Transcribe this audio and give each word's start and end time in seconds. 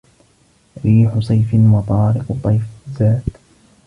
ريح 0.85 1.19
صيف 1.19 1.53
وطارق 1.53 2.25
طيف 2.43 2.61
ز 2.93 3.03